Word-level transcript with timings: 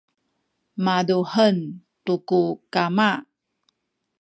mazuhem 0.83 1.57
tu 2.05 2.13
ku 2.27 2.41
kama 2.73 3.09